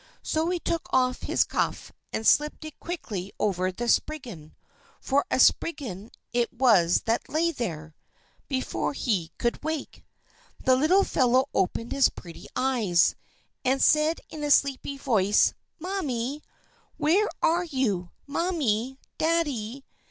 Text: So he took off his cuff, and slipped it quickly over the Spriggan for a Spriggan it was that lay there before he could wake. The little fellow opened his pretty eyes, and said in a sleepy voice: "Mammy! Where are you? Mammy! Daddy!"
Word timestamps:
So 0.23 0.49
he 0.49 0.59
took 0.59 0.89
off 0.91 1.21
his 1.21 1.43
cuff, 1.43 1.91
and 2.11 2.25
slipped 2.25 2.65
it 2.65 2.79
quickly 2.79 3.31
over 3.39 3.71
the 3.71 3.87
Spriggan 3.87 4.55
for 4.99 5.27
a 5.29 5.39
Spriggan 5.39 6.09
it 6.33 6.51
was 6.51 7.01
that 7.01 7.29
lay 7.29 7.51
there 7.51 7.93
before 8.47 8.93
he 8.93 9.31
could 9.37 9.63
wake. 9.63 10.03
The 10.65 10.75
little 10.75 11.03
fellow 11.03 11.49
opened 11.53 11.91
his 11.91 12.09
pretty 12.09 12.47
eyes, 12.55 13.13
and 13.63 13.79
said 13.79 14.21
in 14.31 14.43
a 14.43 14.49
sleepy 14.49 14.97
voice: 14.97 15.53
"Mammy! 15.79 16.41
Where 16.97 17.29
are 17.43 17.65
you? 17.65 18.09
Mammy! 18.25 18.97
Daddy!" 19.19 19.85